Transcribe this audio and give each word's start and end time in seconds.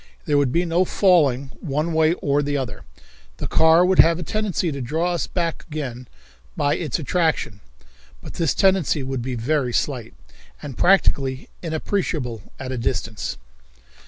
There 0.25 0.35
would 0.39 0.51
be 0.51 0.65
no 0.65 0.83
falling 0.83 1.51
one 1.61 1.93
way 1.93 2.13
or 2.15 2.41
the 2.41 2.57
other. 2.57 2.85
The 3.37 3.45
car 3.45 3.85
would 3.85 3.99
have 3.99 4.17
a 4.17 4.23
tendency 4.23 4.71
to 4.71 4.81
draw 4.81 5.13
us 5.13 5.27
back 5.27 5.63
again 5.67 6.07
by 6.57 6.73
its 6.73 6.97
attraction, 6.97 7.59
but 8.19 8.33
this 8.33 8.55
tendency 8.55 9.03
would 9.03 9.21
be 9.21 9.35
very 9.35 9.73
slight, 9.73 10.15
and 10.59 10.75
practically 10.75 11.49
inappreciable 11.61 12.41
at 12.59 12.71
a 12.71 12.79
distance. 12.79 13.37